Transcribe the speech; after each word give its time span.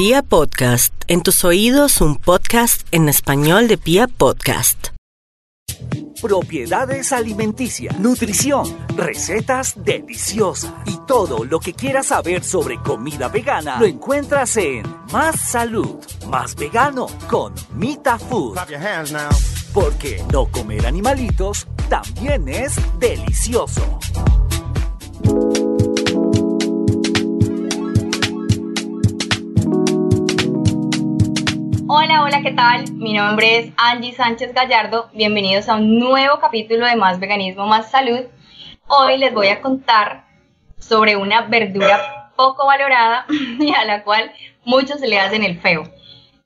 Pia 0.00 0.22
Podcast, 0.22 0.94
en 1.08 1.22
tus 1.22 1.44
oídos 1.44 2.00
un 2.00 2.16
podcast 2.16 2.88
en 2.90 3.10
español 3.10 3.68
de 3.68 3.76
Pia 3.76 4.08
Podcast. 4.08 4.86
Propiedades 6.22 7.12
alimenticias, 7.12 7.98
nutrición, 8.00 8.64
recetas 8.96 9.74
deliciosas 9.84 10.72
y 10.86 10.96
todo 11.06 11.44
lo 11.44 11.60
que 11.60 11.74
quieras 11.74 12.06
saber 12.06 12.42
sobre 12.42 12.78
comida 12.78 13.28
vegana 13.28 13.78
lo 13.78 13.84
encuentras 13.84 14.56
en 14.56 14.84
Más 15.12 15.38
Salud, 15.38 15.98
Más 16.30 16.56
Vegano 16.56 17.06
con 17.28 17.52
Mita 17.74 18.18
Food. 18.18 18.54
Clap 18.54 18.70
your 18.70 18.80
hands 18.80 19.12
now. 19.12 19.28
Porque 19.74 20.24
no 20.32 20.46
comer 20.46 20.86
animalitos 20.86 21.66
también 21.90 22.48
es 22.48 22.74
delicioso. 22.98 24.00
Hola, 31.92 32.22
hola, 32.22 32.40
¿qué 32.40 32.52
tal? 32.52 32.92
Mi 32.92 33.14
nombre 33.14 33.58
es 33.58 33.72
Angie 33.76 34.14
Sánchez 34.14 34.54
Gallardo. 34.54 35.10
Bienvenidos 35.12 35.68
a 35.68 35.74
un 35.74 35.98
nuevo 35.98 36.38
capítulo 36.38 36.86
de 36.86 36.94
Más 36.94 37.18
Veganismo, 37.18 37.66
Más 37.66 37.90
Salud. 37.90 38.26
Hoy 38.86 39.18
les 39.18 39.34
voy 39.34 39.48
a 39.48 39.60
contar 39.60 40.24
sobre 40.78 41.16
una 41.16 41.40
verdura 41.40 42.30
poco 42.36 42.64
valorada 42.64 43.26
y 43.58 43.74
a 43.74 43.84
la 43.86 44.04
cual 44.04 44.30
muchos 44.64 45.00
se 45.00 45.08
le 45.08 45.18
hacen 45.18 45.42
el 45.42 45.58
feo. 45.58 45.82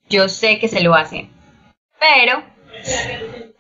Yo 0.09 0.31
sé 0.31 0.59
que 0.59 0.69
se 0.69 0.83
lo 0.83 0.95
hacen. 0.95 1.31
Pero, 2.01 2.43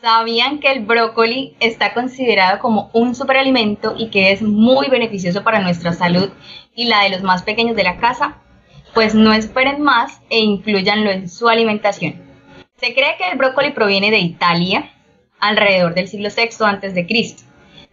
¿sabían 0.01 0.61
que 0.61 0.73
el 0.73 0.87
brócoli 0.87 1.55
está 1.61 1.93
considerado 1.93 2.61
como 2.61 2.89
un 2.95 3.15
superalimento 3.15 3.95
y 3.99 4.09
que 4.09 4.33
es 4.33 4.41
muy 4.41 4.89
beneficioso 4.89 5.45
para 5.45 5.61
nuestra 5.61 5.93
salud 5.93 6.31
y 6.75 6.87
la 6.87 7.03
de 7.03 7.11
los 7.11 7.21
más 7.21 7.43
pequeños 7.43 7.77
de 7.77 7.85
la 7.85 7.99
casa? 7.99 8.39
Pues 8.95 9.15
no 9.15 9.33
esperen 9.33 9.83
más 9.83 10.21
e 10.31 10.41
incluyanlo 10.41 11.11
en 11.11 11.29
su 11.29 11.49
alimentación. 11.49 12.23
Se 12.77 12.95
cree 12.95 13.17
que 13.19 13.29
el 13.31 13.39
brócoli 13.39 13.73
proviene 13.73 14.11
de 14.11 14.19
Italia 14.19 14.91
alrededor 15.41 15.95
del 15.95 16.09
siglo 16.09 16.29
VI 16.35 16.65
a.C. 16.65 17.37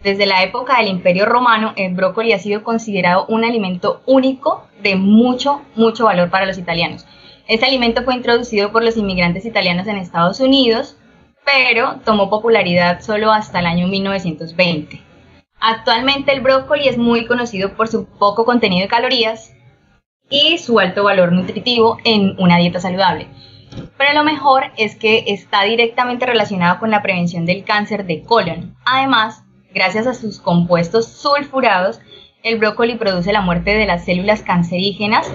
Desde 0.04 0.26
la 0.26 0.42
época 0.42 0.78
del 0.78 0.88
Imperio 0.88 1.26
Romano, 1.26 1.74
el 1.76 1.94
brócoli 1.94 2.34
ha 2.34 2.40
sido 2.40 2.64
considerado 2.64 3.26
un 3.28 3.44
alimento 3.44 4.02
único 4.06 4.68
de 4.82 4.96
mucho, 4.96 5.62
mucho 5.76 6.06
valor 6.06 6.30
para 6.30 6.46
los 6.46 6.58
italianos. 6.58 7.06
Este 7.48 7.66
alimento 7.66 8.04
fue 8.04 8.16
introducido 8.16 8.72
por 8.72 8.84
los 8.84 8.98
inmigrantes 8.98 9.46
italianos 9.46 9.88
en 9.88 9.98
Estados 9.98 10.40
Unidos, 10.40 10.98
pero 11.46 12.00
tomó 12.06 12.30
popularidad 12.30 13.02
solo 13.02 13.32
hasta 13.32 13.60
el 13.60 13.66
año 13.66 13.88
1920. 13.88 15.02
Actualmente 15.60 16.32
el 16.32 16.42
brócoli 16.42 16.88
es 16.88 16.98
muy 16.98 17.28
conocido 17.28 17.76
por 17.76 17.88
su 17.88 18.06
poco 18.06 18.46
contenido 18.46 18.84
de 18.84 18.88
calorías, 18.88 19.54
y 20.32 20.58
su 20.58 20.80
alto 20.80 21.04
valor 21.04 21.32
nutritivo 21.32 22.00
en 22.04 22.36
una 22.40 22.58
dieta 22.58 22.80
saludable. 22.80 23.28
Pero 23.98 24.14
lo 24.14 24.24
mejor 24.24 24.72
es 24.78 24.96
que 24.96 25.26
está 25.28 25.64
directamente 25.64 26.26
relacionado 26.26 26.80
con 26.80 26.90
la 26.90 27.04
prevención 27.04 27.46
del 27.46 27.64
cáncer 27.64 28.06
de 28.06 28.24
colon. 28.24 28.76
Además, 28.86 29.44
gracias 29.74 30.08
a 30.08 30.14
sus 30.14 30.40
compuestos 30.40 31.08
sulfurados, 31.08 32.00
el 32.44 32.58
brócoli 32.58 32.96
produce 32.96 33.32
la 33.32 33.42
muerte 33.42 33.76
de 33.76 33.86
las 33.86 34.06
células 34.06 34.42
cancerígenas, 34.42 35.32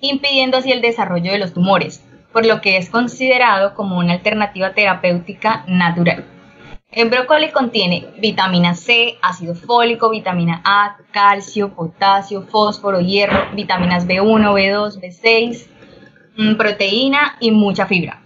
impidiendo 0.00 0.56
así 0.56 0.72
el 0.72 0.80
desarrollo 0.80 1.30
de 1.30 1.38
los 1.38 1.54
tumores, 1.54 2.04
por 2.32 2.44
lo 2.44 2.60
que 2.60 2.76
es 2.76 2.90
considerado 2.90 3.74
como 3.74 3.98
una 3.98 4.14
alternativa 4.14 4.72
terapéutica 4.72 5.64
natural. 5.66 6.24
El 6.90 7.10
brócoli 7.10 7.50
contiene 7.50 8.06
vitamina 8.18 8.74
C, 8.74 9.18
ácido 9.20 9.54
fólico, 9.54 10.08
vitamina 10.08 10.62
A, 10.64 10.96
calcio, 11.10 11.74
potasio, 11.74 12.42
fósforo, 12.42 13.00
hierro, 13.00 13.54
vitaminas 13.54 14.06
B1, 14.06 14.54
B2, 14.54 14.98
B6, 14.98 16.56
proteína 16.56 17.36
y 17.40 17.50
mucha 17.50 17.86
fibra. 17.86 18.22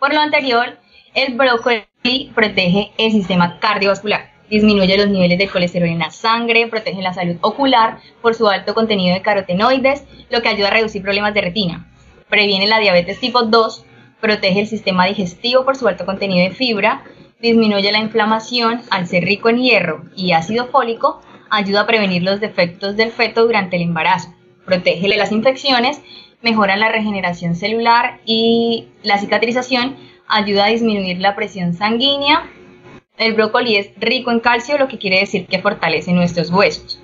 Por 0.00 0.14
lo 0.14 0.20
anterior, 0.20 0.78
el 1.14 1.34
brócoli 1.34 2.32
protege 2.34 2.92
el 2.96 3.12
sistema 3.12 3.60
cardiovascular, 3.60 4.30
disminuye 4.48 4.96
los 4.96 5.10
niveles 5.10 5.36
de 5.36 5.48
colesterol 5.48 5.90
en 5.90 5.98
la 5.98 6.10
sangre, 6.10 6.66
protege 6.68 7.02
la 7.02 7.12
salud 7.12 7.36
ocular 7.42 7.98
por 8.22 8.34
su 8.34 8.48
alto 8.48 8.72
contenido 8.72 9.14
de 9.14 9.20
carotenoides, 9.20 10.06
lo 10.30 10.40
que 10.40 10.48
ayuda 10.48 10.68
a 10.68 10.72
reducir 10.72 11.02
problemas 11.02 11.34
de 11.34 11.42
retina, 11.42 11.86
previene 12.30 12.66
la 12.66 12.78
diabetes 12.78 13.20
tipo 13.20 13.42
2, 13.42 13.84
protege 14.22 14.60
el 14.60 14.66
sistema 14.68 15.04
digestivo 15.04 15.66
por 15.66 15.76
su 15.76 15.86
alto 15.86 16.06
contenido 16.06 16.48
de 16.48 16.54
fibra, 16.54 17.04
disminuye 17.40 17.92
la 17.92 17.98
inflamación 17.98 18.82
al 18.90 19.06
ser 19.06 19.24
rico 19.24 19.48
en 19.48 19.58
hierro 19.58 20.04
y 20.16 20.32
ácido 20.32 20.66
fólico, 20.66 21.20
ayuda 21.50 21.82
a 21.82 21.86
prevenir 21.86 22.22
los 22.22 22.40
defectos 22.40 22.96
del 22.96 23.10
feto 23.10 23.46
durante 23.46 23.76
el 23.76 23.82
embarazo, 23.82 24.34
protege 24.64 25.08
de 25.08 25.16
las 25.16 25.32
infecciones, 25.32 26.00
mejora 26.42 26.76
la 26.76 26.90
regeneración 26.90 27.54
celular 27.54 28.20
y 28.24 28.88
la 29.02 29.18
cicatrización, 29.18 29.96
ayuda 30.26 30.66
a 30.66 30.68
disminuir 30.68 31.18
la 31.18 31.36
presión 31.36 31.74
sanguínea. 31.74 32.50
El 33.16 33.34
brócoli 33.34 33.76
es 33.76 33.90
rico 33.98 34.30
en 34.30 34.40
calcio, 34.40 34.78
lo 34.78 34.88
que 34.88 34.98
quiere 34.98 35.20
decir 35.20 35.46
que 35.46 35.60
fortalece 35.60 36.12
nuestros 36.12 36.50
huesos. 36.50 37.00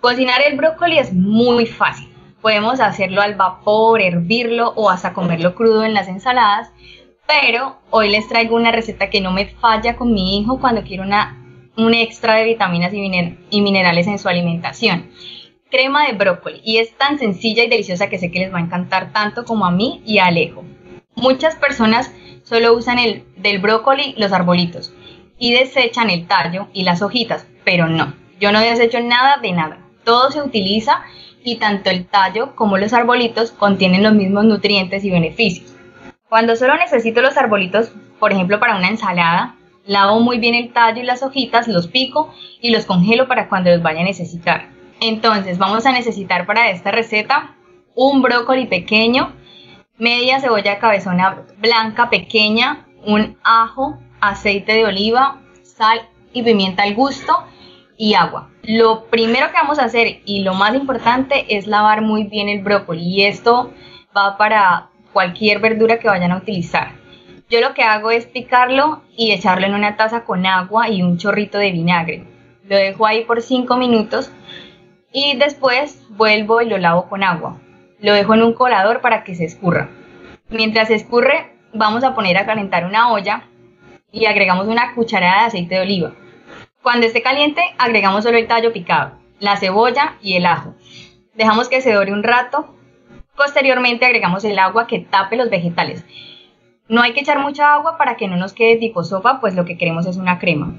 Cocinar 0.00 0.40
el 0.46 0.56
brócoli 0.56 0.98
es 0.98 1.12
muy 1.12 1.66
fácil. 1.66 2.08
Podemos 2.40 2.80
hacerlo 2.80 3.22
al 3.22 3.36
vapor, 3.36 4.02
hervirlo 4.02 4.72
o 4.76 4.90
hasta 4.90 5.14
comerlo 5.14 5.54
crudo 5.54 5.84
en 5.84 5.94
las 5.94 6.08
ensaladas 6.08 6.70
pero 7.26 7.78
hoy 7.90 8.10
les 8.10 8.28
traigo 8.28 8.56
una 8.56 8.72
receta 8.72 9.10
que 9.10 9.20
no 9.20 9.32
me 9.32 9.46
falla 9.46 9.96
con 9.96 10.12
mi 10.12 10.38
hijo 10.38 10.60
cuando 10.60 10.82
quiero 10.82 11.02
una, 11.02 11.36
un 11.76 11.94
extra 11.94 12.34
de 12.34 12.44
vitaminas 12.44 12.92
y, 12.92 13.60
minerales 13.60 14.06
en 14.06 14.18
su 14.18 14.28
alimentación. 14.28 15.10
Crema 15.70 16.06
de 16.06 16.12
brócoli 16.12 16.60
y 16.64 16.78
es 16.78 16.96
tan 16.96 17.18
sencilla 17.18 17.64
y 17.64 17.68
deliciosa 17.68 18.08
que 18.08 18.18
sé 18.18 18.30
que 18.30 18.38
les 18.40 18.52
va 18.52 18.58
a 18.58 18.62
encantar 18.62 19.12
tanto 19.12 19.44
como 19.44 19.66
a 19.66 19.70
mí 19.70 20.02
y 20.06 20.18
a 20.18 20.26
Alejo. 20.26 20.64
Muchas 21.16 21.56
personas 21.56 22.12
solo 22.44 22.74
usan 22.74 22.98
el 22.98 23.24
del 23.36 23.58
brócoli 23.58 24.14
los 24.16 24.32
arbolitos 24.32 24.92
y 25.38 25.52
desechan 25.52 26.10
el 26.10 26.26
tallo 26.26 26.68
y 26.72 26.84
las 26.84 27.02
hojitas, 27.02 27.46
pero 27.64 27.88
no, 27.88 28.14
yo 28.38 28.52
no 28.52 28.60
desecho 28.60 29.00
nada 29.00 29.38
de 29.38 29.52
nada. 29.52 29.78
Todo 30.04 30.30
se 30.30 30.42
utiliza 30.42 31.02
y 31.42 31.56
tanto 31.56 31.90
el 31.90 32.06
tallo 32.06 32.54
como 32.54 32.78
los 32.78 32.92
arbolitos 32.92 33.50
contienen 33.50 34.02
los 34.02 34.14
mismos 34.14 34.44
nutrientes 34.44 35.04
y 35.04 35.10
beneficios. 35.10 35.73
Cuando 36.34 36.56
solo 36.56 36.76
necesito 36.76 37.22
los 37.22 37.36
arbolitos, 37.36 37.92
por 38.18 38.32
ejemplo 38.32 38.58
para 38.58 38.74
una 38.74 38.88
ensalada, 38.88 39.54
lavo 39.86 40.18
muy 40.18 40.40
bien 40.40 40.56
el 40.56 40.72
tallo 40.72 41.00
y 41.00 41.04
las 41.04 41.22
hojitas, 41.22 41.68
los 41.68 41.86
pico 41.86 42.34
y 42.60 42.70
los 42.70 42.86
congelo 42.86 43.28
para 43.28 43.48
cuando 43.48 43.70
los 43.70 43.84
vaya 43.84 44.00
a 44.00 44.04
necesitar. 44.04 44.68
Entonces 44.98 45.58
vamos 45.58 45.86
a 45.86 45.92
necesitar 45.92 46.44
para 46.44 46.70
esta 46.70 46.90
receta 46.90 47.54
un 47.94 48.20
brócoli 48.20 48.66
pequeño, 48.66 49.32
media 49.96 50.40
cebolla 50.40 50.80
cabezona 50.80 51.44
blanca 51.58 52.10
pequeña, 52.10 52.84
un 53.06 53.38
ajo, 53.44 54.00
aceite 54.20 54.72
de 54.72 54.86
oliva, 54.86 55.40
sal 55.62 56.00
y 56.32 56.42
pimienta 56.42 56.82
al 56.82 56.96
gusto 56.96 57.44
y 57.96 58.14
agua. 58.14 58.50
Lo 58.64 59.04
primero 59.04 59.52
que 59.52 59.58
vamos 59.62 59.78
a 59.78 59.84
hacer 59.84 60.20
y 60.24 60.42
lo 60.42 60.54
más 60.54 60.74
importante 60.74 61.56
es 61.56 61.68
lavar 61.68 62.02
muy 62.02 62.24
bien 62.24 62.48
el 62.48 62.64
brócoli 62.64 63.04
y 63.04 63.24
esto 63.26 63.72
va 64.16 64.36
para 64.36 64.90
cualquier 65.14 65.60
verdura 65.60 65.98
que 65.98 66.08
vayan 66.08 66.32
a 66.32 66.36
utilizar. 66.36 66.92
Yo 67.48 67.62
lo 67.62 67.72
que 67.72 67.82
hago 67.82 68.10
es 68.10 68.26
picarlo 68.26 69.02
y 69.16 69.32
echarlo 69.32 69.66
en 69.66 69.74
una 69.74 69.96
taza 69.96 70.24
con 70.24 70.44
agua 70.44 70.90
y 70.90 71.02
un 71.02 71.16
chorrito 71.16 71.56
de 71.56 71.72
vinagre. 71.72 72.24
Lo 72.68 72.76
dejo 72.76 73.06
ahí 73.06 73.24
por 73.24 73.40
5 73.40 73.76
minutos 73.76 74.30
y 75.12 75.36
después 75.36 76.02
vuelvo 76.10 76.60
y 76.60 76.68
lo 76.68 76.76
lavo 76.76 77.08
con 77.08 77.22
agua. 77.22 77.60
Lo 78.00 78.12
dejo 78.12 78.34
en 78.34 78.42
un 78.42 78.54
colador 78.54 79.00
para 79.00 79.24
que 79.24 79.34
se 79.34 79.44
escurra. 79.44 79.88
Mientras 80.50 80.88
se 80.88 80.94
escurre, 80.94 81.52
vamos 81.72 82.04
a 82.04 82.14
poner 82.14 82.36
a 82.36 82.44
calentar 82.44 82.84
una 82.84 83.12
olla 83.12 83.44
y 84.10 84.26
agregamos 84.26 84.66
una 84.66 84.94
cucharada 84.94 85.42
de 85.42 85.46
aceite 85.46 85.76
de 85.76 85.80
oliva. 85.82 86.12
Cuando 86.82 87.06
esté 87.06 87.22
caliente, 87.22 87.62
agregamos 87.78 88.24
solo 88.24 88.36
el 88.36 88.46
tallo 88.46 88.72
picado, 88.72 89.12
la 89.38 89.56
cebolla 89.56 90.16
y 90.20 90.36
el 90.36 90.46
ajo. 90.46 90.74
Dejamos 91.34 91.68
que 91.68 91.80
se 91.80 91.92
dore 91.92 92.12
un 92.12 92.22
rato 92.22 92.74
Posteriormente 93.36 94.06
agregamos 94.06 94.44
el 94.44 94.58
agua 94.58 94.86
que 94.86 95.00
tape 95.00 95.36
los 95.36 95.50
vegetales. 95.50 96.04
No 96.88 97.02
hay 97.02 97.12
que 97.12 97.20
echar 97.20 97.40
mucha 97.40 97.74
agua 97.74 97.96
para 97.98 98.16
que 98.16 98.28
no 98.28 98.36
nos 98.36 98.52
quede 98.52 98.76
tipo 98.76 99.02
sopa, 99.02 99.40
pues 99.40 99.54
lo 99.54 99.64
que 99.64 99.76
queremos 99.76 100.06
es 100.06 100.16
una 100.16 100.38
crema. 100.38 100.74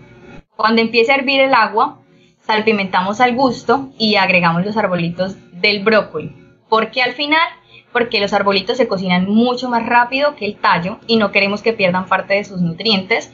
Cuando 0.55 0.81
empiece 0.81 1.11
a 1.11 1.15
hervir 1.15 1.41
el 1.41 1.53
agua, 1.53 1.99
salpimentamos 2.39 3.19
al 3.19 3.35
gusto 3.35 3.89
y 3.97 4.15
agregamos 4.15 4.65
los 4.65 4.77
arbolitos 4.77 5.35
del 5.51 5.83
brócoli. 5.83 6.33
¿Por 6.69 6.91
qué 6.91 7.01
al 7.01 7.13
final? 7.13 7.47
Porque 7.91 8.21
los 8.21 8.33
arbolitos 8.33 8.77
se 8.77 8.87
cocinan 8.87 9.25
mucho 9.25 9.69
más 9.69 9.85
rápido 9.85 10.35
que 10.35 10.45
el 10.45 10.57
tallo 10.57 10.99
y 11.07 11.17
no 11.17 11.31
queremos 11.31 11.61
que 11.61 11.73
pierdan 11.73 12.05
parte 12.05 12.35
de 12.35 12.43
sus 12.43 12.61
nutrientes. 12.61 13.33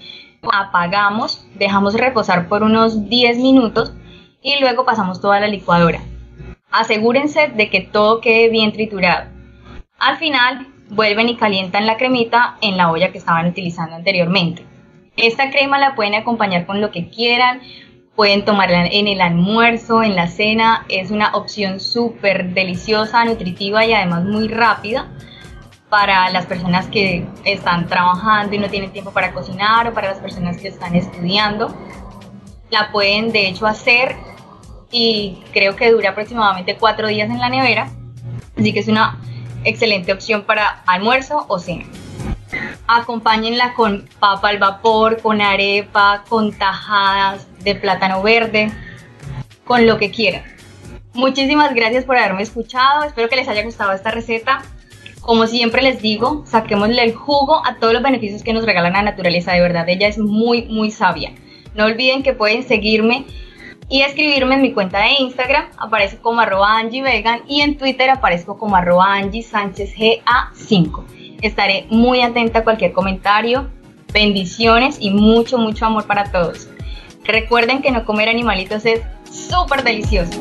Apagamos, 0.52 1.46
dejamos 1.56 1.94
reposar 1.94 2.48
por 2.48 2.64
unos 2.64 3.08
10 3.08 3.38
minutos 3.38 3.94
y 4.42 4.60
luego 4.60 4.86
pasamos 4.86 5.22
toda 5.22 5.40
la 5.40 5.48
licuadora. 5.48 6.02
Asegúrense 6.72 7.48
de 7.50 7.70
que 7.70 7.82
todo 7.82 8.22
quede 8.22 8.50
bien 8.50 8.72
triturado. 8.72 9.30
Al 10.00 10.18
final, 10.18 10.68
vuelven 10.90 11.30
y 11.30 11.38
calientan 11.38 11.86
la 11.86 11.98
cremita 11.98 12.58
en 12.62 12.78
la 12.78 12.92
olla 12.92 13.12
que 13.12 13.18
estaban 13.18 13.48
utilizando 13.48 13.96
anteriormente. 13.96 14.66
Esta 15.18 15.50
crema 15.50 15.80
la 15.80 15.96
pueden 15.96 16.16
acompañar 16.16 16.66
con 16.66 16.82
lo 16.82 16.92
que 16.92 17.10
quieran, 17.10 17.62
pueden 18.16 18.46
tomarla 18.46 18.86
en 18.88 19.08
el 19.08 19.22
almuerzo, 19.22 20.04
en 20.04 20.16
la 20.16 20.28
cena, 20.28 20.86
es 20.90 21.12
una 21.12 21.34
opción 21.34 21.80
súper 21.80 22.54
deliciosa, 22.54 23.26
nutritiva 23.26 23.86
y 23.86 23.94
además 23.94 24.24
muy 24.24 24.48
rápida. 24.48 25.10
para 25.90 26.30
las 26.30 26.46
personas 26.46 26.88
que 26.88 27.26
están 27.44 27.88
trabajando 27.88 28.56
y 28.56 28.60
no 28.60 28.70
tienen 28.70 28.94
tiempo 28.94 29.12
para 29.12 29.34
cocinar 29.34 29.90
o 29.90 29.94
para 29.94 30.08
las 30.08 30.20
personas 30.20 30.56
que 30.56 30.70
están 30.70 30.96
estudiando. 30.96 31.76
La 32.70 32.94
pueden 32.94 33.34
de 33.34 33.50
hecho 33.50 33.68
hacer 33.68 34.16
y 34.92 35.38
creo 35.54 35.76
que 35.76 35.92
dura 35.92 36.12
aproximadamente 36.12 36.76
cuatro 36.76 37.08
días 37.08 37.30
en 37.30 37.40
la 37.40 37.50
nevera, 37.50 37.90
así 38.58 38.74
que 38.74 38.80
es 38.80 38.88
una 38.88 39.18
excelente 39.64 40.12
opción 40.12 40.44
para 40.44 40.84
almuerzo 40.86 41.46
o 41.48 41.60
cena. 41.60 41.86
Acompáñenla 42.88 43.74
con 43.74 44.08
papa 44.20 44.50
al 44.50 44.60
vapor, 44.60 45.22
con 45.22 45.42
arepa, 45.42 46.24
con 46.28 46.52
tajadas 46.52 47.48
de 47.64 47.76
plátano 47.76 48.22
verde, 48.22 48.72
con 49.64 49.88
lo 49.88 49.98
que 49.98 50.12
quieran. 50.12 50.44
Muchísimas 51.14 51.74
gracias 51.74 52.06
por 52.06 52.18
haberme 52.18 52.44
escuchado, 52.44 53.04
espero 53.04 53.30
que 53.30 53.36
les 53.36 53.48
haya 53.48 53.64
gustado 53.64 53.94
esta 53.94 54.12
receta. 54.12 54.62
Como 55.22 55.46
siempre 55.46 55.82
les 55.82 56.02
digo, 56.02 56.44
saquémosle 56.48 57.04
el 57.04 57.14
jugo 57.14 57.66
a 57.66 57.76
todos 57.76 57.94
los 57.94 58.02
beneficios 58.02 58.44
que 58.44 58.54
nos 58.54 58.66
regala 58.66 58.90
la 58.90 59.04
naturaleza, 59.04 59.54
de 59.54 59.62
verdad, 59.62 59.88
ella 59.88 60.08
es 60.08 60.18
muy, 60.18 60.64
muy 60.64 60.90
sabia. 60.90 61.34
No 61.76 61.86
olviden 61.86 62.24
que 62.24 62.34
pueden 62.34 62.64
seguirme 62.64 63.26
y 63.92 64.04
escribirme 64.04 64.56
en 64.56 64.62
mi 64.62 64.72
cuenta 64.72 65.00
de 65.00 65.12
Instagram, 65.20 65.66
aparece 65.78 66.18
como 66.18 66.40
arroba 66.40 66.82
y 67.46 67.62
en 67.62 67.78
Twitter 67.78 68.10
aparezco 68.10 68.58
como 68.58 68.78
arroba 68.78 69.16
Angie 69.16 69.44
Sánchez 69.44 69.94
GA5. 69.96 71.04
Estaré 71.42 71.88
muy 71.90 72.22
atenta 72.22 72.60
a 72.60 72.64
cualquier 72.64 72.94
comentario, 72.94 73.70
bendiciones 74.14 74.96
y 74.98 75.12
mucho, 75.12 75.58
mucho 75.58 75.86
amor 75.86 76.08
para 76.08 76.32
todos. 76.32 76.70
Recuerden 77.26 77.82
que 77.82 77.92
no 77.92 78.06
comer 78.06 78.30
animalitos 78.30 78.86
es 78.86 79.02
súper 79.30 79.84
delicioso. 79.84 80.40